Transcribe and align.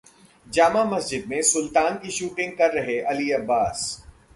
जामा 0.47 0.83
मस्जिद 0.85 1.25
में 1.27 1.41
'सुल्तान' 1.41 1.97
की 1.97 2.11
शूटिंग 2.11 2.51
कर 2.51 2.73
रहे 2.73 2.99
अली 3.05 3.31
अब्बास 3.31 4.05